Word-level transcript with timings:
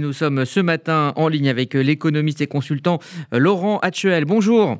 Nous 0.00 0.12
sommes 0.12 0.44
ce 0.44 0.60
matin 0.60 1.12
en 1.16 1.26
ligne 1.26 1.48
avec 1.48 1.74
l'économiste 1.74 2.40
et 2.40 2.46
consultant 2.46 3.00
Laurent 3.32 3.80
Hatchuel. 3.80 4.26
Bonjour. 4.26 4.76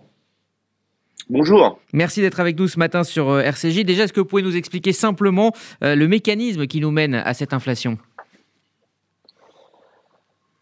Bonjour. 1.29 1.81
Merci 1.93 2.21
d'être 2.21 2.39
avec 2.39 2.57
nous 2.57 2.69
ce 2.69 2.79
matin 2.79 3.03
sur 3.03 3.29
euh, 3.31 3.41
RCJ. 3.41 3.85
Déjà, 3.85 4.05
est-ce 4.05 4.13
que 4.13 4.21
vous 4.21 4.27
pouvez 4.27 4.43
nous 4.43 4.57
expliquer 4.57 4.93
simplement 4.93 5.51
euh, 5.83 5.97
le 5.97 6.07
mécanisme 6.07 6.69
qui 6.69 6.79
nous 6.79 6.93
mène 6.93 7.17
à 7.17 7.35
cette 7.35 7.53
inflation? 7.53 7.99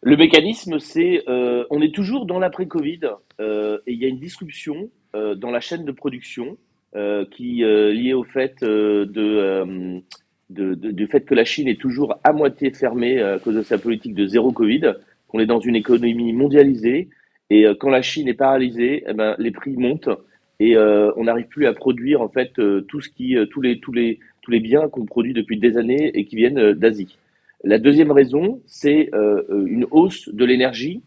Le 0.01 0.17
mécanisme, 0.17 0.79
c'est 0.79 1.23
euh, 1.29 1.67
on 1.69 1.83
est 1.83 1.95
toujours 1.95 2.25
dans 2.25 2.39
l'après-Covid 2.39 3.01
et 3.39 3.93
il 3.93 4.01
y 4.01 4.07
a 4.07 4.09
une 4.09 4.21
disruption 4.21 4.89
dans 5.13 5.51
la 5.51 5.61
chaîne 5.61 5.85
de 5.85 5.93
production 5.93 6.57
qui 7.31 7.63
est 7.63 7.93
liée 7.93 8.15
au 8.15 8.25
fait 8.25 8.63
de 8.63 10.03
du 10.51 11.07
fait 11.07 11.23
que 11.23 11.35
la 11.35 11.45
Chine 11.45 11.69
est 11.69 11.81
toujours 11.81 12.19
à 12.23 12.33
moitié 12.33 12.71
fermée 12.71 13.19
euh, 13.19 13.37
à 13.37 13.39
cause 13.39 13.57
de 13.57 13.63
sa 13.63 13.79
politique 13.79 14.15
de 14.15 14.27
zéro 14.27 14.53
Covid, 14.53 14.95
qu'on 15.29 15.41
est 15.41 15.47
dans 15.47 15.61
une 15.61 15.77
économie 15.77 16.33
mondialisée, 16.33 17.09
et 17.51 17.67
euh, 17.67 17.75
quand 17.79 17.91
la 17.91 18.03
Chine 18.03 18.29
est 18.29 18.35
paralysée, 18.35 19.05
eh 19.09 19.13
ben, 19.13 19.35
les 19.39 19.51
prix 19.51 19.77
montent 19.77 20.11
et 20.59 20.77
euh, 20.77 21.13
on 21.17 21.25
n'arrive 21.25 21.49
plus 21.49 21.67
à 21.67 21.75
produire 21.75 22.23
en 22.23 22.29
fait 22.29 22.53
tout 22.89 23.01
ce 23.01 23.11
qui, 23.11 23.37
tous 23.51 23.61
les 23.61 23.79
tous 23.79 23.93
les 23.93 24.21
tous 24.41 24.51
les 24.51 24.61
biens 24.61 24.89
qu'on 24.89 25.05
produit 25.05 25.35
depuis 25.35 25.59
des 25.59 25.77
années 25.77 26.11
et 26.15 26.25
qui 26.25 26.37
viennent 26.37 26.73
d'Asie. 26.73 27.19
La 27.63 27.79
deuxième 27.79 28.11
raison, 28.11 28.63
c'est 28.65 29.11
une 29.51 29.87
hausse 29.91 30.31
de 30.33 30.45
l'énergie, 30.47 31.03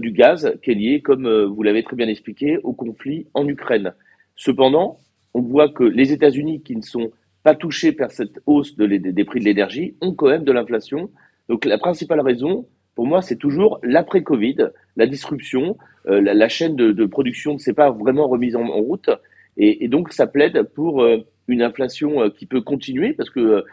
du 0.00 0.10
gaz, 0.10 0.58
qui 0.62 0.72
est 0.72 0.74
liée, 0.74 1.00
comme 1.00 1.26
vous 1.26 1.62
l'avez 1.62 1.82
très 1.84 1.96
bien 1.96 2.08
expliqué, 2.08 2.58
au 2.64 2.74
conflit 2.74 3.28
en 3.32 3.48
Ukraine. 3.48 3.94
Cependant, 4.36 4.98
on 5.32 5.40
voit 5.40 5.70
que 5.70 5.84
les 5.84 6.12
États-Unis, 6.12 6.60
qui 6.60 6.76
ne 6.76 6.82
sont 6.82 7.12
pas 7.42 7.54
touchés 7.54 7.92
par 7.92 8.10
cette 8.10 8.40
hausse 8.46 8.76
de 8.76 8.86
des 8.86 9.24
prix 9.24 9.40
de 9.40 9.44
l'énergie 9.44 9.96
ont 10.00 10.14
quand 10.14 10.28
même 10.28 10.44
de 10.44 10.52
l'inflation. 10.52 11.10
Donc 11.48 11.64
la 11.64 11.78
principale 11.78 12.20
raison, 12.20 12.66
pour 12.94 13.06
moi, 13.06 13.22
c'est 13.22 13.36
toujours 13.36 13.78
l'après-Covid, 13.82 14.68
la 14.96 15.06
disruption, 15.06 15.76
euh, 16.06 16.20
la, 16.20 16.48
chaîne 16.48 16.76
de, 16.76 17.06
production 17.06 17.54
ne 17.54 17.58
s'est 17.58 17.72
pas 17.72 17.90
vraiment 17.90 18.28
remise 18.28 18.56
en, 18.56 18.66
route, 18.66 19.10
et, 19.56 19.88
donc 19.88 20.12
ça 20.12 20.26
plaide 20.26 20.62
pour 20.74 21.02
euh, 21.02 21.18
une 21.48 21.62
inflation 21.62 22.22
euh, 22.22 22.28
qui 22.30 22.46
peut 22.46 22.60
continuer 22.60 23.12
parce 23.12 23.30
que 23.30 23.64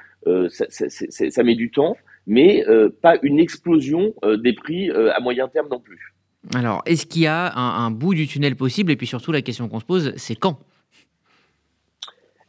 ça, 0.50 1.44
met 1.44 1.56
du 1.56 1.72
temps, 1.72 1.96
mais 2.28 2.66
pas 3.02 3.18
une 3.24 3.40
explosion 3.40 4.14
des 4.44 4.54
prix 4.54 4.90
à 4.92 5.20
moyen 5.22 5.48
terme 5.48 5.68
non 5.70 5.80
plus. 5.80 6.14
Alors, 6.54 6.82
est-ce 6.86 7.06
qu'il 7.06 7.24
y 7.24 7.28
a 7.28 7.54
un 7.58 7.90
bout 7.92 8.14
du 8.14 8.28
tunnel 8.28 8.56
possible? 8.56 8.92
Et 8.92 8.96
puis 8.96 9.08
surtout, 9.08 9.32
la 9.32 9.42
question 9.42 9.70
qu'on 9.70 9.80
se 9.80 9.86
pose, 9.86 10.14
c'est 10.18 10.36
quand? 10.36 10.60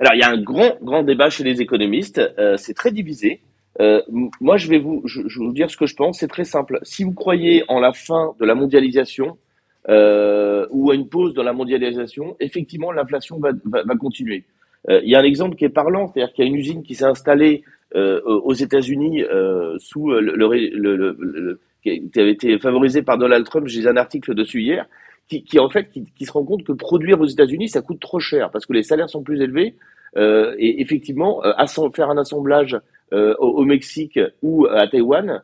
Alors, 0.00 0.14
il 0.14 0.20
y 0.20 0.22
a 0.22 0.30
un 0.30 0.40
grand, 0.40 0.78
grand 0.80 1.02
débat 1.02 1.28
chez 1.28 1.44
les 1.44 1.60
économistes. 1.60 2.20
Euh, 2.38 2.56
c'est 2.56 2.72
très 2.72 2.90
divisé. 2.90 3.40
Euh, 3.80 4.00
moi, 4.40 4.56
je 4.56 4.68
vais 4.68 4.78
vous, 4.78 5.02
je, 5.04 5.20
je, 5.26 5.38
vais 5.38 5.44
vous 5.44 5.52
dire 5.52 5.70
ce 5.70 5.76
que 5.76 5.84
je 5.84 5.94
pense. 5.94 6.20
C'est 6.20 6.28
très 6.28 6.44
simple. 6.44 6.78
Si 6.82 7.04
vous 7.04 7.12
croyez 7.12 7.64
en 7.68 7.80
la 7.80 7.92
fin 7.92 8.34
de 8.40 8.46
la 8.46 8.54
mondialisation 8.54 9.36
euh, 9.90 10.66
ou 10.70 10.90
à 10.90 10.94
une 10.94 11.06
pause 11.06 11.34
dans 11.34 11.42
la 11.42 11.52
mondialisation, 11.52 12.34
effectivement, 12.40 12.92
l'inflation 12.92 13.38
va, 13.38 13.50
va, 13.64 13.82
va, 13.82 13.94
continuer. 13.96 14.44
Euh, 14.88 15.00
il 15.04 15.10
y 15.10 15.14
a 15.14 15.20
un 15.20 15.24
exemple 15.24 15.54
qui 15.56 15.66
est 15.66 15.70
parlant, 15.70 16.06
c'est-à-dire 16.06 16.32
qu'il 16.32 16.44
y 16.46 16.48
a 16.48 16.50
une 16.50 16.56
usine 16.56 16.82
qui 16.82 16.94
s'est 16.94 17.04
installée 17.04 17.62
euh, 17.94 18.22
aux 18.22 18.54
États-Unis 18.54 19.22
euh, 19.24 19.76
sous 19.78 20.10
le, 20.10 20.20
le, 20.20 20.48
le, 20.74 21.60
qui 21.82 22.10
avait 22.16 22.32
été 22.32 22.58
favorisée 22.58 23.02
par 23.02 23.18
Donald 23.18 23.44
Trump. 23.44 23.66
J'ai 23.66 23.86
un 23.86 23.96
article 23.98 24.34
dessus 24.34 24.62
hier 24.62 24.86
qui, 25.30 25.44
qui 25.44 25.58
en 25.58 25.70
fait 25.70 25.90
qui, 25.90 26.04
qui, 26.16 26.26
se 26.26 26.32
rend 26.32 26.44
compte 26.44 26.64
que 26.64 26.72
produire 26.72 27.20
aux 27.20 27.26
États-Unis 27.26 27.68
ça 27.68 27.80
coûte 27.80 28.00
trop 28.00 28.18
cher 28.18 28.50
parce 28.50 28.66
que 28.66 28.72
les 28.72 28.82
salaires 28.82 29.08
sont 29.08 29.22
plus 29.22 29.40
élevés 29.40 29.76
euh, 30.16 30.54
et 30.58 30.82
effectivement 30.82 31.42
euh, 31.44 31.52
faire 31.94 32.10
un 32.10 32.18
assemblage 32.18 32.76
euh, 33.12 33.34
au, 33.38 33.64
Mexique 33.64 34.18
ou 34.42 34.66
à 34.66 34.86
Taïwan 34.88 35.42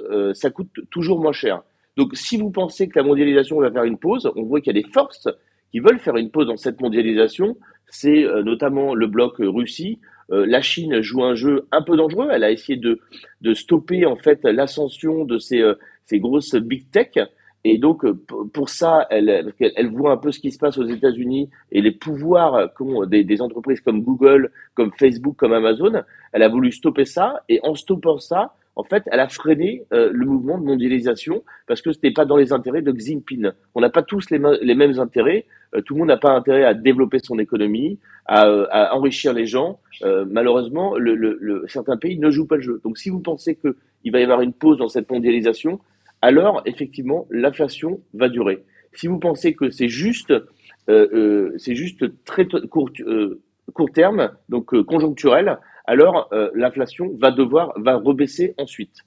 euh, 0.00 0.34
ça 0.34 0.50
coûte 0.50 0.70
toujours 0.90 1.20
moins 1.20 1.32
cher. 1.32 1.62
Donc 1.96 2.10
si 2.14 2.36
vous 2.36 2.50
pensez 2.50 2.88
que 2.88 2.98
la 2.98 3.04
mondialisation 3.04 3.60
va 3.60 3.70
faire 3.70 3.84
une 3.84 3.98
pause, 3.98 4.30
on 4.34 4.42
voit 4.42 4.60
qu'il 4.60 4.74
y 4.74 4.78
a 4.78 4.82
des 4.82 4.88
forces 4.88 5.28
qui 5.70 5.78
veulent 5.78 6.00
faire 6.00 6.16
une 6.16 6.30
pause 6.30 6.48
dans 6.48 6.56
cette 6.56 6.80
mondialisation. 6.80 7.56
C'est 7.88 8.24
euh, 8.24 8.42
notamment 8.42 8.94
le 8.94 9.06
bloc 9.06 9.36
Russie. 9.38 10.00
la 10.30 10.60
Chine 10.60 11.00
joue 11.00 11.22
un 11.24 11.34
jeu 11.34 11.66
un 11.70 11.82
peu 11.82 11.96
dangereux. 11.96 12.28
Elle 12.30 12.44
a 12.44 12.50
essayé 12.50 12.76
de, 12.76 13.00
de 13.40 13.54
stopper 13.54 14.04
en 14.04 14.16
fait 14.16 14.40
l'ascension 14.44 15.24
de 15.24 15.38
ces, 15.38 15.62
ces 16.04 16.18
grosses 16.18 16.54
big 16.54 16.90
tech 16.90 17.18
et 17.64 17.78
donc, 17.78 18.04
euh, 18.04 18.14
pour 18.52 18.68
ça, 18.68 19.06
elle, 19.10 19.52
elle 19.60 19.90
voit 19.90 20.12
un 20.12 20.16
peu 20.16 20.30
ce 20.30 20.38
qui 20.38 20.52
se 20.52 20.58
passe 20.58 20.78
aux 20.78 20.86
États-Unis 20.86 21.50
et 21.72 21.82
les 21.82 21.90
pouvoirs 21.90 22.72
qu'ont 22.74 23.04
des, 23.04 23.24
des, 23.24 23.42
entreprises 23.42 23.80
comme 23.80 24.02
Google, 24.02 24.50
comme 24.74 24.92
Facebook, 24.98 25.36
comme 25.36 25.52
Amazon. 25.52 26.02
Elle 26.32 26.42
a 26.42 26.48
voulu 26.48 26.70
stopper 26.70 27.04
ça. 27.04 27.42
Et 27.48 27.58
en 27.64 27.74
stoppant 27.74 28.18
ça, 28.18 28.54
en 28.76 28.84
fait, 28.84 29.02
elle 29.06 29.18
a 29.18 29.28
freiné 29.28 29.82
euh, 29.92 30.10
le 30.12 30.24
mouvement 30.24 30.56
de 30.56 30.64
mondialisation 30.64 31.42
parce 31.66 31.82
que 31.82 31.90
ce 31.90 31.98
n'était 31.98 32.12
pas 32.12 32.24
dans 32.24 32.36
les 32.36 32.52
intérêts 32.52 32.80
de 32.80 32.92
Xi 32.92 33.14
Jinping. 33.14 33.50
On 33.74 33.80
n'a 33.80 33.90
pas 33.90 34.02
tous 34.02 34.30
les, 34.30 34.38
mêmes 34.38 35.00
intérêts. 35.00 35.46
Euh, 35.74 35.80
tout 35.82 35.94
le 35.94 35.98
monde 35.98 36.08
n'a 36.08 36.16
pas 36.16 36.30
intérêt 36.30 36.62
à 36.62 36.74
développer 36.74 37.18
son 37.18 37.40
économie, 37.40 37.98
à, 38.26 38.42
à 38.70 38.94
enrichir 38.94 39.32
les 39.32 39.46
gens. 39.46 39.80
malheureusement, 40.28 40.96
le, 40.96 41.16
le, 41.16 41.64
certains 41.66 41.96
pays 41.96 42.18
ne 42.20 42.30
jouent 42.30 42.46
pas 42.46 42.56
le 42.56 42.62
jeu. 42.62 42.80
Donc, 42.84 42.98
si 42.98 43.10
vous 43.10 43.18
pensez 43.18 43.56
qu'il 43.56 44.12
va 44.12 44.20
y 44.20 44.22
avoir 44.22 44.42
une 44.42 44.52
pause 44.52 44.78
dans 44.78 44.88
cette 44.88 45.10
mondialisation, 45.10 45.80
alors 46.22 46.62
effectivement 46.66 47.26
l'inflation 47.30 48.00
va 48.14 48.28
durer. 48.28 48.64
Si 48.94 49.06
vous 49.06 49.18
pensez 49.18 49.54
que 49.54 49.70
c'est 49.70 49.88
juste, 49.88 50.30
euh, 50.30 50.42
euh, 50.88 51.54
c'est 51.58 51.74
juste 51.74 52.24
très 52.24 52.46
court, 52.46 52.90
euh, 53.00 53.40
court 53.74 53.90
terme, 53.92 54.32
donc 54.48 54.80
conjoncturel, 54.82 55.58
alors 55.84 56.30
l'inflation 56.54 57.14
va 57.18 57.30
devoir 57.30 57.72
va 57.78 57.96
rebaisser 57.96 58.54
ensuite. 58.58 59.04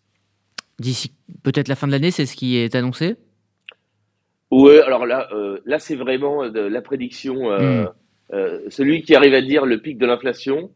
D'ici 0.80 1.14
peut-être 1.44 1.68
la 1.68 1.76
fin 1.76 1.88
de 1.88 1.92
l'année, 1.92 2.12
c'est 2.12 2.26
ce 2.26 2.36
qui 2.36 2.58
est 2.58 2.74
annoncé? 2.74 3.18
Oui, 4.50 4.80
alors 4.80 5.06
là, 5.06 5.30
là 5.66 5.80
c'est 5.80 5.96
vraiment 5.96 6.44
la 6.44 6.82
prédiction. 6.82 7.52
Hmm. 7.52 7.88
celui 8.70 9.04
qui 9.04 9.16
arrive 9.16 9.34
à 9.34 9.42
dire 9.42 9.66
le 9.66 9.80
pic 9.80 9.98
de 9.98 10.06
l'inflation, 10.06 10.72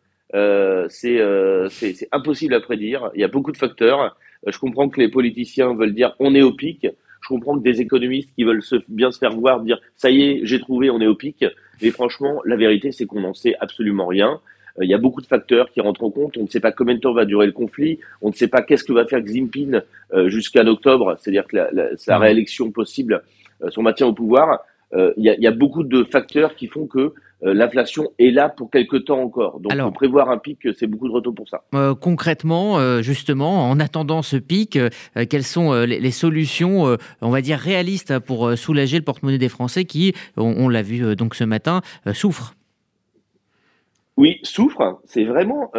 c'est 0.90 2.08
impossible 2.12 2.54
à 2.54 2.60
prédire. 2.60 3.10
Il 3.16 3.22
y 3.22 3.24
a 3.24 3.28
beaucoup 3.28 3.52
de 3.52 3.58
facteurs. 3.58 4.16
Euh, 4.48 4.52
je 4.52 4.60
comprends 4.60 4.90
que 4.90 5.00
les 5.00 5.10
politiciens 5.10 5.74
veulent 5.74 5.94
dire 5.94 6.16
on 6.20 6.36
est 6.36 6.42
au 6.42 6.52
pic. 6.52 6.88
Je 7.22 7.28
comprends 7.28 7.58
que 7.58 7.64
des 7.64 7.82
économistes 7.82 8.30
qui 8.36 8.44
veulent 8.44 8.62
se, 8.62 8.76
bien 8.88 9.12
se 9.12 9.18
faire 9.18 9.32
voir 9.32 9.62
dire 9.62 9.80
ça 9.96 10.12
y 10.12 10.22
est, 10.22 10.40
j'ai 10.44 10.60
trouvé, 10.60 10.90
on 10.90 11.02
est 11.02 11.08
au 11.08 11.16
pic. 11.16 11.44
Mais 11.82 11.90
franchement, 11.90 12.42
la 12.46 12.56
vérité, 12.56 12.92
c'est 12.92 13.06
qu'on 13.06 13.22
n'en 13.22 13.34
sait 13.34 13.56
absolument 13.60 14.06
rien. 14.06 14.40
Euh, 14.80 14.86
il 14.86 14.90
y 14.90 14.94
a 14.94 14.98
beaucoup 14.98 15.22
de 15.22 15.26
facteurs 15.26 15.72
qui 15.72 15.82
rentrent 15.82 16.04
en 16.04 16.12
compte. 16.12 16.38
On 16.38 16.44
ne 16.44 16.48
sait 16.48 16.60
pas 16.60 16.72
combien 16.72 16.96
de 16.96 17.00
temps 17.00 17.14
va 17.14 17.26
durer 17.26 17.48
le 17.48 17.52
conflit. 17.52 18.00
On 18.22 18.30
ne 18.30 18.34
sait 18.34 18.48
pas 18.48 18.62
qu'est-ce 18.62 18.84
que 18.84 18.94
va 18.94 19.06
faire 19.06 19.22
Xi 19.22 19.36
Jinping 19.36 19.82
euh, 20.14 20.30
jusqu'à 20.30 20.64
octobre, 20.64 21.18
c'est-à-dire 21.20 21.48
que 21.48 21.56
la, 21.56 21.98
sa 21.98 22.18
mmh. 22.18 22.22
réélection 22.22 22.72
possible, 22.72 23.24
son 23.70 23.82
maintien 23.82 24.08
au 24.08 24.14
pouvoir. 24.14 24.60
Il 25.18 25.24
y, 25.26 25.30
a, 25.30 25.36
y, 25.38 25.48
a, 25.48 25.52
beaucoup 25.52 25.84
de 25.84 26.06
facteurs 26.06 26.56
qui 26.56 26.68
font 26.68 26.88
que 26.88 27.00
euh, 27.00 27.14
l'inflation 27.42 28.12
est 28.18 28.32
là 28.32 28.50
pour 28.50 28.72
quelque 28.72 28.98
temps 28.98 29.22
encore. 29.22 29.60
Donc, 29.60 29.72
Alors, 29.72 29.92
prévoir 29.94 30.30
un 30.30 30.38
pic, 30.38 30.68
c'est 30.78 30.88
beaucoup 30.88 31.08
de 31.08 31.14
retour 31.14 31.36
pour 31.36 31.48
ça. 31.48 31.64
Euh, 31.74 31.94
concrètement, 31.94 32.80
euh, 32.80 33.02
justement, 33.02 33.70
en 33.70 33.80
attendant 33.80 34.22
ce 34.22 34.38
pic, 34.38 34.80
quelles 35.30 35.44
sont 35.44 35.74
les, 35.84 36.12
solutions, 36.12 36.98
on 37.22 37.30
va 37.30 37.42
dire, 37.42 37.58
réalistes 37.58 38.20
pour 38.20 38.58
soulager 38.58 38.98
le 38.98 39.04
porte-monnaie 39.04 39.38
des 39.38 39.50
Français 39.50 39.86
qui, 39.86 40.14
on, 40.38 40.70
l'a 40.70 40.82
vu 40.82 41.16
donc 41.16 41.36
ce 41.36 41.44
matin, 41.44 41.82
souffrent? 42.14 42.56
Oui, 44.18 44.40
souffrent. 44.44 45.02
C'est 45.06 45.26
vraiment 45.26 45.72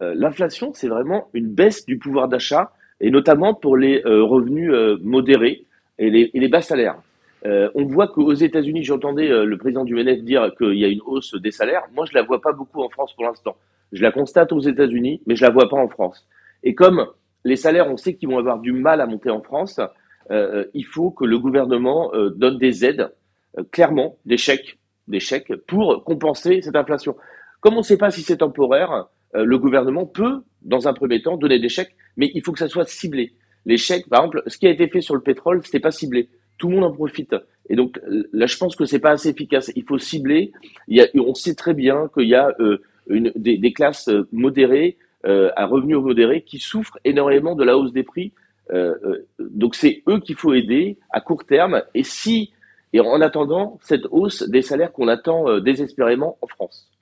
l'inflation, 0.00 0.72
c'est 0.74 0.88
vraiment 0.88 1.28
une 1.34 1.48
baisse 1.48 1.86
du 1.86 1.98
pouvoir 1.98 2.28
d'achat, 2.28 2.72
et 3.00 3.10
notamment 3.10 3.54
pour 3.54 3.76
les 3.76 4.02
revenus 4.04 4.72
modérés 5.02 5.64
et 5.98 6.10
les, 6.10 6.30
et 6.34 6.40
les 6.40 6.48
bas 6.48 6.62
salaires. 6.62 6.96
Euh, 7.46 7.70
on 7.74 7.84
voit 7.84 8.08
qu'aux 8.08 8.34
États-Unis, 8.34 8.82
j'entendais 8.82 9.30
euh, 9.30 9.44
le 9.44 9.56
président 9.56 9.84
du 9.84 9.94
MNF 9.94 10.22
dire 10.22 10.50
qu'il 10.58 10.74
y 10.74 10.84
a 10.84 10.88
une 10.88 11.00
hausse 11.04 11.34
des 11.34 11.52
salaires. 11.52 11.84
Moi, 11.94 12.04
je 12.10 12.14
la 12.14 12.22
vois 12.22 12.40
pas 12.40 12.52
beaucoup 12.52 12.82
en 12.82 12.88
France 12.88 13.14
pour 13.14 13.24
l'instant. 13.24 13.56
Je 13.92 14.02
la 14.02 14.10
constate 14.10 14.52
aux 14.52 14.60
États-Unis, 14.60 15.22
mais 15.26 15.36
je 15.36 15.44
la 15.44 15.50
vois 15.50 15.68
pas 15.68 15.76
en 15.76 15.88
France. 15.88 16.26
Et 16.64 16.74
comme 16.74 17.06
les 17.44 17.56
salaires, 17.56 17.88
on 17.88 17.96
sait 17.96 18.14
qu'ils 18.14 18.28
vont 18.28 18.38
avoir 18.38 18.58
du 18.58 18.72
mal 18.72 19.00
à 19.00 19.06
monter 19.06 19.30
en 19.30 19.42
France, 19.42 19.80
euh, 20.30 20.64
il 20.74 20.84
faut 20.84 21.10
que 21.12 21.24
le 21.24 21.38
gouvernement 21.38 22.10
donne 22.34 22.58
des 22.58 22.84
aides, 22.84 23.12
clairement, 23.70 24.16
des 24.24 24.38
chèques, 24.38 24.78
des 25.06 25.20
chèques 25.20 25.54
pour 25.68 26.02
compenser 26.02 26.62
cette 26.62 26.74
inflation. 26.74 27.14
Comme 27.60 27.74
on 27.74 27.78
ne 27.78 27.82
sait 27.82 27.96
pas 27.96 28.10
si 28.10 28.22
c'est 28.22 28.38
temporaire, 28.38 29.06
le 29.34 29.58
gouvernement 29.58 30.04
peut, 30.04 30.42
dans 30.62 30.88
un 30.88 30.94
premier 30.94 31.22
temps, 31.22 31.36
donner 31.36 31.60
des 31.60 31.68
chèques, 31.68 31.94
mais 32.16 32.32
il 32.34 32.42
faut 32.42 32.50
que 32.50 32.58
ça 32.58 32.68
soit 32.68 32.88
ciblé. 32.88 33.34
Les 33.66 33.76
chèques, 33.76 34.08
par 34.08 34.22
exemple, 34.22 34.42
ce 34.48 34.58
qui 34.58 34.66
a 34.66 34.70
été 34.70 34.88
fait 34.88 35.00
sur 35.00 35.14
le 35.14 35.20
pétrole, 35.20 35.60
c'était 35.64 35.80
pas 35.80 35.92
ciblé 35.92 36.28
tout 36.58 36.68
le 36.68 36.76
monde 36.76 36.84
en 36.84 36.92
profite. 36.92 37.34
Et 37.68 37.76
donc 37.76 38.00
là, 38.32 38.46
je 38.46 38.56
pense 38.56 38.76
que 38.76 38.84
c'est 38.84 38.98
pas 38.98 39.10
assez 39.10 39.28
efficace. 39.28 39.72
Il 39.74 39.84
faut 39.84 39.98
cibler. 39.98 40.52
On 41.14 41.34
sait 41.34 41.54
très 41.54 41.74
bien 41.74 42.08
qu'il 42.14 42.28
y 42.28 42.34
a 42.34 42.54
euh, 42.60 42.78
des, 43.08 43.72
classes 43.72 44.08
euh, 44.08 44.28
modérées, 44.32 44.96
euh, 45.26 45.50
à 45.56 45.66
revenus 45.66 45.96
modérés, 45.96 46.42
qui 46.42 46.58
souffrent 46.58 46.98
énormément 47.04 47.54
de 47.54 47.64
la 47.64 47.76
hausse 47.76 47.92
des 47.92 48.02
prix. 48.02 48.32
Euh 48.72 48.94
donc 49.38 49.76
c'est 49.76 50.02
eux 50.08 50.18
qu'il 50.18 50.34
faut 50.34 50.52
aider 50.54 50.98
à 51.10 51.20
court 51.20 51.44
terme. 51.44 51.82
Et 51.94 52.02
si 52.02 52.52
et 52.92 53.00
en 53.00 53.20
attendant 53.20 53.78
cette 53.82 54.06
hausse 54.10 54.48
des 54.48 54.62
salaires 54.62 54.92
qu'on 54.92 55.08
attend 55.08 55.60
désespérément 55.60 56.38
en 56.40 56.46
France. 56.46 56.90